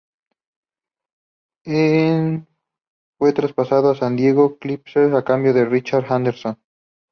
[1.63, 2.47] En
[3.19, 6.57] fue traspasado a San Diego Clippers a cambio de Richard Anderson.